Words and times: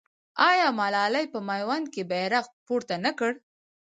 آیا 0.49 0.67
ملالۍ 0.79 1.25
په 1.33 1.39
میوند 1.47 1.85
کې 1.93 2.01
بیرغ 2.11 2.45
پورته 2.65 2.95
نه 3.05 3.11
کړ؟ 3.19 3.31